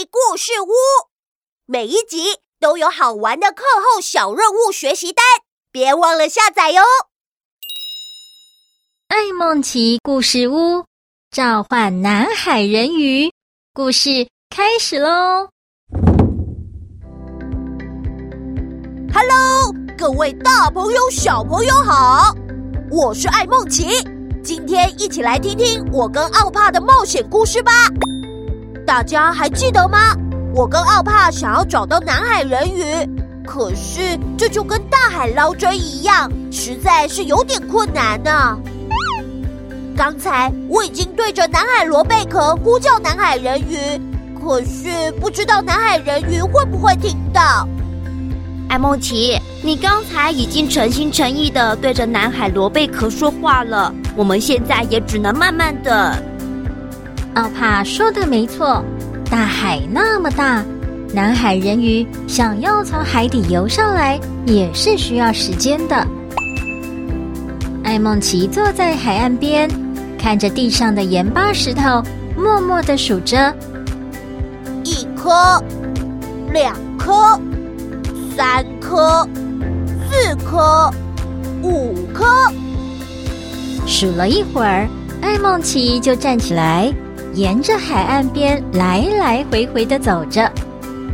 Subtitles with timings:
[0.00, 0.72] 奇故事屋，
[1.66, 5.22] 每一集都有好玩的课后小任务学习单，
[5.70, 6.80] 别忘了下载哟！
[9.08, 10.86] 爱梦奇故事屋
[11.30, 13.30] 召唤南海人鱼，
[13.74, 15.50] 故事开始喽
[19.12, 22.34] ！Hello，各位大朋友、小朋友好，
[22.90, 23.84] 我是爱梦奇，
[24.42, 27.70] 今天一起来听听我跟奥帕的冒险故事吧。
[28.86, 30.16] 大家还记得吗？
[30.52, 32.84] 我跟奥帕想要找到南海人鱼，
[33.46, 38.58] 可是这就跟大海捞针一样，实在是有点困难呢。
[39.96, 43.76] 刚才我已经对着南海螺贝壳呼叫南海人鱼，
[44.42, 47.68] 可是不知道南海人鱼会不会听到。
[48.68, 55.94] 艾梦琪，你刚才已经诚心诚意的对着南海螺贝壳说话了，我们现在也只能慢慢等。
[57.34, 58.84] 奥帕说的没错，
[59.30, 60.64] 大海那么大，
[61.14, 66.06] 南海人鱼想要从海底游上来也是需要时间的。
[67.84, 69.68] 艾梦琪坐在海岸边。
[70.18, 72.02] 看着地上的盐巴石头，
[72.36, 73.54] 默默的数着：
[74.84, 75.58] 一颗、
[76.52, 77.40] 两颗、
[78.36, 79.26] 三颗、
[80.10, 80.92] 四颗、
[81.62, 82.26] 五颗。
[83.86, 84.86] 数了一会儿，
[85.22, 86.92] 艾梦奇就站起来，
[87.34, 90.50] 沿着海岸边来来回回的走着，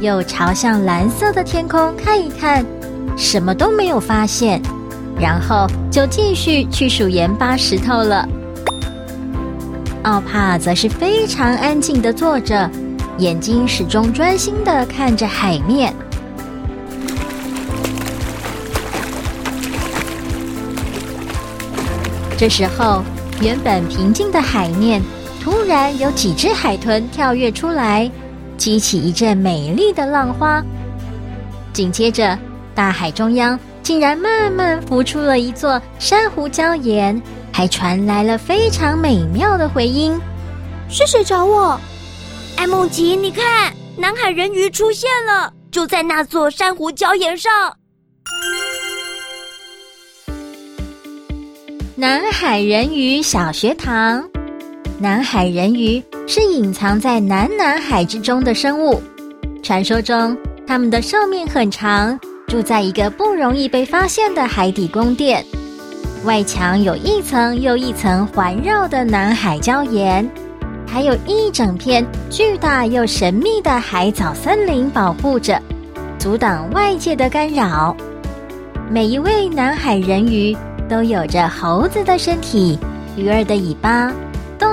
[0.01, 2.65] 又朝向蓝色的天空看一看，
[3.17, 4.61] 什么都没有发现，
[5.21, 8.27] 然后就继续去数盐巴石头了。
[10.05, 12.71] 奥帕则是非常安静的坐着，
[13.19, 15.93] 眼睛始终专心的看着海面。
[22.39, 23.03] 这时候，
[23.41, 25.03] 原本平静的海面
[25.47, 28.11] 突然有几只海豚跳跃出来，
[28.57, 30.61] 激起一阵美丽的浪花。
[31.73, 32.37] 紧接着，
[32.75, 37.23] 大海中央竟然慢慢浮出了一座珊瑚礁岩。
[37.53, 40.21] 还传来了非常美妙的回音。
[40.89, 41.81] 是谁找我？
[42.57, 47.53] 艾梦吉，你看，南海人鱼出现了，就在那座珊瑚礁岩上。
[51.95, 54.29] 南海人鱼小学堂。
[54.99, 58.99] 南海人鱼是隐藏在南南海之中的生物。
[59.63, 60.35] 传说中，
[60.67, 65.45] 它们的寿命很长，住在一个不容易被发现的海底宫殿。
[66.25, 70.27] 外墙有一层又一层环绕的南海礁岩，
[70.87, 75.61] 还有一整片巨大又神秘的海藻森林保护着，
[76.19, 77.95] 阻挡外界的干扰。
[78.91, 80.57] 每一位南海人鱼
[80.89, 82.79] 都有着猴子的身体、
[83.15, 84.11] 鱼儿的尾巴，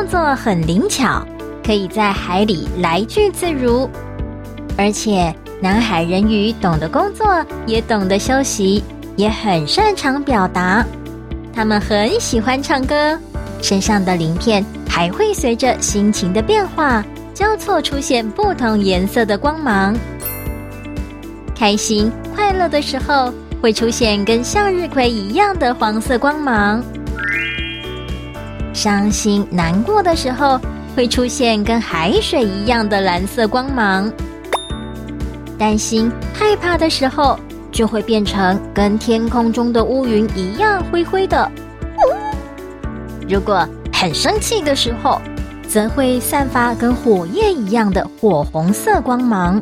[0.04, 1.26] 动作很灵巧，
[1.66, 3.90] 可以在海里来去自如。
[4.78, 7.26] 而且，南海人鱼懂得工作，
[7.66, 8.84] 也懂得休息，
[9.16, 10.86] 也很擅长表达。
[11.54, 13.18] 他们很喜欢唱歌，
[13.62, 17.02] 身上的鳞片还会随着心情的变化
[17.34, 19.96] 交错出现不同颜色的光芒。
[21.56, 26.84] 开心快乐的时候会出现跟向日葵一样的黄色光芒，
[28.74, 30.60] 伤心难过的时候
[30.96, 34.12] 会出现跟海水一样的蓝色光芒，
[35.58, 37.40] 担心害怕的时候。
[37.74, 41.52] 就会变成跟天空中的乌云一样灰灰的。
[43.28, 45.20] 如果很生气的时候，
[45.68, 49.60] 则会散发跟火焰一样的火红色光芒。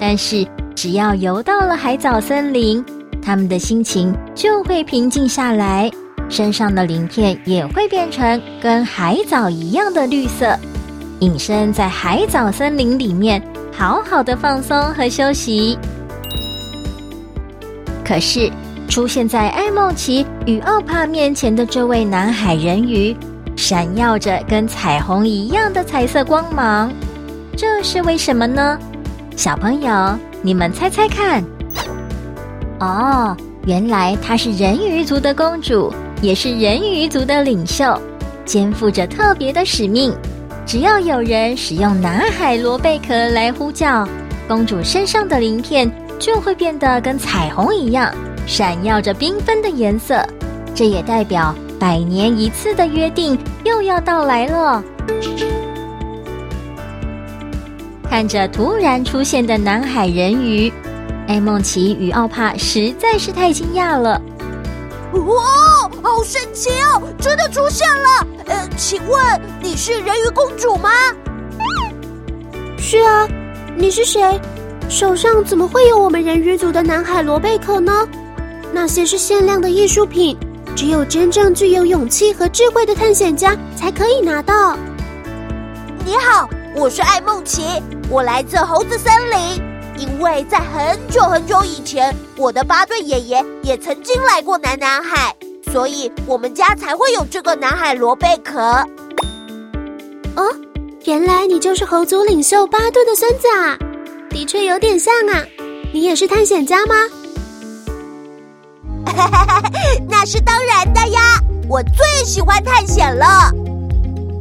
[0.00, 2.82] 但是，只要游到了海藻森林，
[3.22, 5.90] 他们的心情就会平静下来，
[6.28, 10.58] 身上的鳞片也会变成跟海藻一样的绿色，
[11.20, 13.42] 隐身在海藻森林里面。
[13.72, 15.78] 好好的放松和休息。
[18.04, 18.50] 可是，
[18.88, 23.16] 出现在艾梦琪与奥帕面前的这位南海人鱼，
[23.56, 26.92] 闪耀着跟彩虹一样的彩色光芒，
[27.56, 28.78] 这是为什么呢？
[29.34, 31.42] 小朋友，你们猜猜看。
[32.80, 33.36] 哦，
[33.66, 35.92] 原来她是人鱼族的公主，
[36.22, 38.00] 也是人鱼族的领袖，
[38.44, 40.12] 肩负着特别的使命。
[40.66, 44.08] 只要有人使用南海螺贝壳来呼叫，
[44.48, 48.10] 公主身上的鳞片就会变得跟彩虹一样，
[48.46, 50.24] 闪耀着缤纷的颜色。
[50.74, 54.82] 这也代表百年一次的约定又要到来了。
[58.08, 60.72] 看着突然出现的南海人鱼，
[61.30, 64.20] 爱孟奇与奥帕实在是太惊讶了。
[65.12, 67.00] 哇，好神奇哦！
[67.20, 68.26] 真的出现了。
[68.46, 70.90] 呃，请问你是人鱼公主吗？
[72.76, 73.28] 是啊，
[73.76, 74.40] 你是谁？
[74.88, 78.08] 手上怎么会有我们人鱼族的南海螺贝壳呢？
[78.72, 80.36] 那些是限量的艺术品，
[80.74, 84.76] 只有真正具有勇气和智慧的探险家才可以拿到。
[86.04, 89.69] 你好，我是艾梦琪，我来自猴子森林。
[90.00, 95.36] 因为在很久很久以前，我的巴顿爷爷也曾经来过南南海，
[95.70, 98.58] 所以我们家才会有这个南海螺贝壳。
[100.36, 100.50] 哦，
[101.04, 103.76] 原来你就是猴族领袖巴顿的孙子啊！
[104.30, 105.44] 的确有点像啊。
[105.92, 106.94] 你也是探险家吗？
[110.08, 111.38] 那是当然的呀，
[111.68, 113.52] 我最喜欢探险了。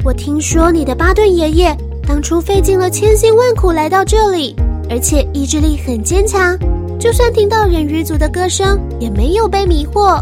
[0.06, 1.76] 我听说你的巴顿爷爷
[2.08, 4.56] 当初费尽了千辛万苦来到这里。
[4.90, 6.58] 而且意志力很坚强，
[7.00, 10.20] 就算听到人鱼族的歌声，也没有被迷惑。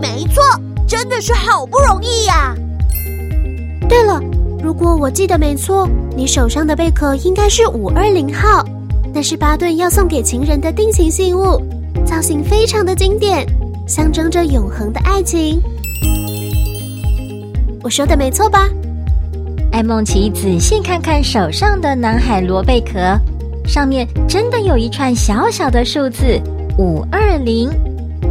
[0.00, 0.42] 没错，
[0.86, 2.54] 真的是好不容易呀！
[3.88, 4.20] 对了，
[4.62, 8.62] 如果我记得没错，你手上的贝壳应该是五二零号，
[9.14, 11.60] 那是巴顿要送给情人的定情信物，
[12.04, 13.46] 造型非常的经典，
[13.86, 15.62] 象征着永恒的爱情。
[17.82, 18.68] 我说的没错吧？
[19.72, 22.98] 艾梦琪仔细看看手上的南海螺贝壳。
[23.66, 26.40] 上面真的有一串小小的数字
[26.78, 27.68] 五二零，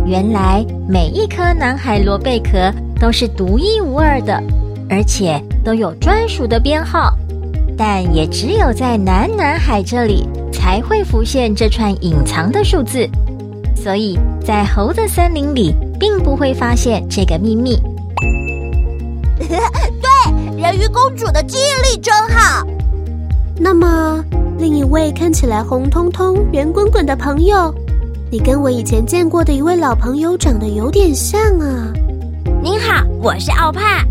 [0.06, 4.42] 原来每一颗南海螺贝壳都是独一无二的，
[4.90, 7.14] 而且都有专属的编号，
[7.78, 13.08] 但也只有在南南海这里才会浮现这串隐藏的数字，
[13.76, 17.78] 所以在猴子森林里并不会发现这个秘密。
[19.38, 22.66] 对，人鱼公主的记忆力真好。
[23.60, 24.24] 那么。
[24.65, 27.71] 另一位看起来红彤彤、圆滚滚的朋友，
[28.31, 31.94] 你跟我以前见过的一位老朋友长得有点像啊！
[32.63, 34.03] 您好，我是奥帕。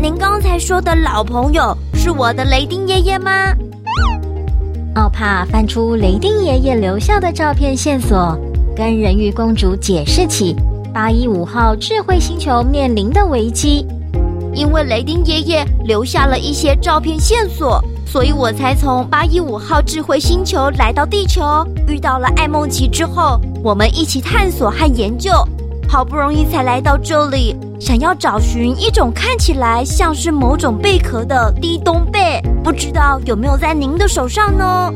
[0.00, 3.52] 您刚才说的老朋友是我的雷丁爷爷吗？
[4.94, 8.38] 奥帕翻出雷丁爷爷留下的照片线索，
[8.76, 10.54] 跟人鱼公主解释起
[10.94, 13.84] 八一五号智慧星球面临的危机。
[14.54, 17.84] 因为雷丁爷爷留下了一些照片线索。
[18.16, 21.42] 所以我才从八一五号智慧星球来到地球，
[21.86, 25.30] 遇到了艾梦奇之后，我们一起探索和研究，
[25.86, 34.94] 好不容易才来到这里，想要找寻一种看起来像是某种贝壳的低冬贝，不知道有没有在您的手上呢？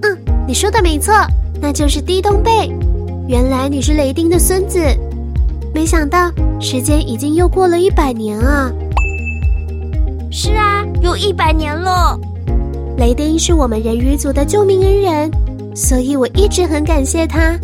[0.00, 0.18] 嗯，
[0.48, 1.12] 你说的没错，
[1.60, 2.74] 那就是低冬贝。
[3.28, 4.80] 原来你是雷丁的孙子，
[5.74, 8.72] 没想到时间已经又过了一百年啊！
[10.34, 12.18] 是啊，有一百年了。
[12.96, 15.30] 雷丁是我们人鱼族的救命恩人，
[15.76, 17.54] 所以我一直很感谢他。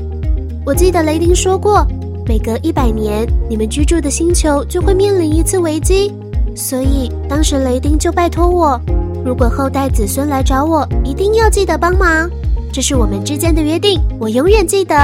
[0.66, 1.86] 我记得雷丁说过，
[2.26, 6.12] 每隔一百年，你们居住的星球就会面临一次危机，
[6.54, 8.78] 所以当时雷丁就拜托我，
[9.24, 12.30] 如果后代子孙来找我，一定要记得帮忙。
[12.70, 14.94] 这是我们之间的约定，我永远记得。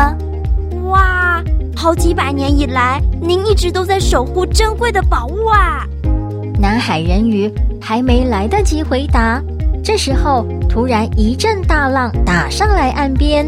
[0.82, 1.42] 哇，
[1.74, 5.86] 好几百年以来，您一直都在守护珍贵的宝物啊！
[6.64, 9.38] 南海人鱼还没来得及回答，
[9.82, 13.46] 这时候突然一阵大浪打上来岸边，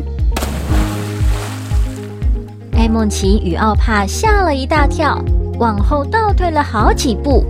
[2.77, 5.19] 艾梦琪与奥帕吓了一大跳，
[5.59, 7.43] 往后倒退了好几步。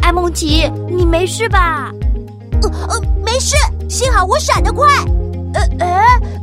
[0.00, 1.92] 艾梦琪，你没事吧？
[2.60, 3.54] 呃呃，没事，
[3.88, 4.88] 幸好我闪得快。
[5.54, 6.02] 呃呃，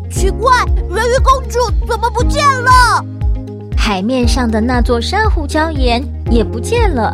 [0.09, 3.03] 奇怪，人鱼公主怎么不见了？
[3.75, 7.13] 海面上的那座珊瑚礁岩也不见了。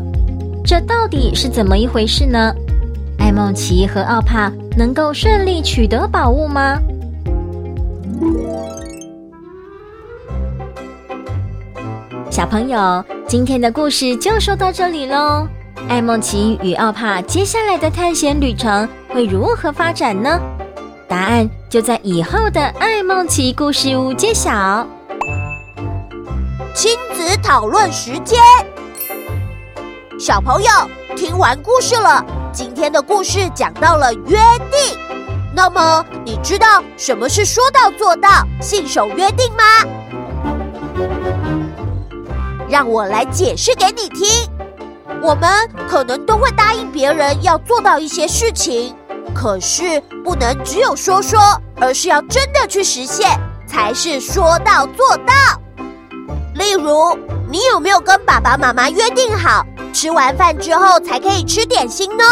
[0.65, 2.51] 这到底是怎么一回事呢？
[3.19, 6.79] 艾梦奇和奥帕能够顺利取得宝物吗？
[12.31, 15.47] 小朋友，今天的故事就说到这里喽。
[15.87, 20.39] 艾梦奇与奥帕接下来的探险旅程会如何发展呢？
[21.07, 24.85] 答案就在以后的艾梦奇故事屋揭晓。
[26.73, 28.39] 亲子讨论时间。
[30.17, 30.69] 小朋友，
[31.13, 32.23] 听完故事了。
[32.53, 34.37] 今天的故事讲到了约
[34.71, 34.97] 定，
[35.53, 38.29] 那么你知道什么是说到做到、
[38.61, 39.63] 信守约定吗？
[42.69, 44.49] 让我来解释给你听。
[45.21, 45.49] 我们
[45.85, 48.95] 可能都会答应别人要做到一些事情，
[49.33, 51.39] 可是不能只有说说，
[51.81, 55.33] 而是要真的去实现，才是说到做到。
[56.53, 57.17] 例如，
[57.51, 59.65] 你有没有跟爸爸妈妈约定好？
[59.95, 62.23] 吃完饭之后才可以吃点心呢，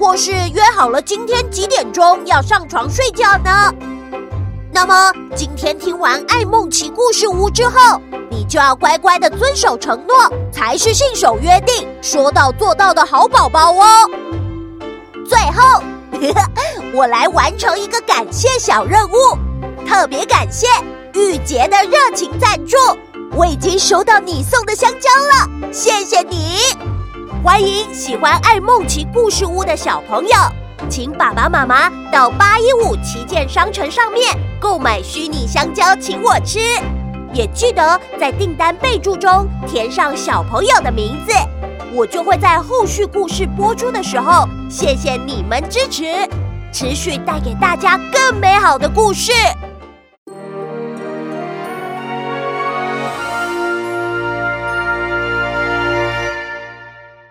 [0.00, 3.72] 或是约好了今天几点钟要上床睡觉呢？
[4.72, 10.16] 那么今天听完爱梦奇故事屋之后，你就要乖乖的遵守承诺，
[10.52, 14.10] 才是信守约定、说到做到的好宝宝哦。
[15.24, 15.80] 最后，
[16.92, 19.38] 我来完成一个感谢小任务，
[19.86, 20.66] 特别感谢
[21.14, 22.76] 玉洁的热情赞助。
[23.38, 26.56] 我已经收到你送的香蕉了，谢谢你！
[27.40, 30.36] 欢迎喜欢爱梦奇故事屋的小朋友，
[30.90, 36.58] 请爸爸妈妈到八一五旗舰商城上面购买虚拟香蕉，请我吃。
[37.32, 41.32] 也记得在订单备注中填上小朋友的名字，
[41.94, 46.28] 我就会在后续故事播出的时候，谢谢你们支持，
[46.72, 49.30] 持续带给大家更美好的故事。